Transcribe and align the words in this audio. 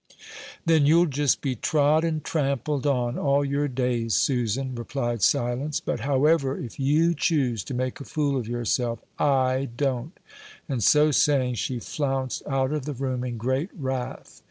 "Then 0.65 0.87
you'll 0.87 1.05
just 1.05 1.41
be 1.41 1.53
trod 1.55 2.03
and 2.03 2.23
trampled 2.23 2.87
on 2.87 3.19
all 3.19 3.45
your 3.45 3.67
days, 3.67 4.15
Susan," 4.15 4.73
replied 4.73 5.21
Silence; 5.21 5.79
"but, 5.79 5.99
however, 5.99 6.57
if 6.57 6.79
you 6.79 7.13
choose 7.13 7.63
to 7.65 7.75
make 7.75 7.99
a 7.99 8.03
fool 8.05 8.35
of 8.35 8.47
yourself, 8.47 8.97
I 9.19 9.69
don't;" 9.77 10.19
and 10.67 10.83
so 10.83 11.11
saying, 11.11 11.53
she 11.53 11.77
flounced 11.77 12.41
out 12.47 12.71
of 12.71 12.85
the 12.85 12.93
room 12.93 13.23
in 13.23 13.37
great 13.37 13.69
wrath. 13.77 14.39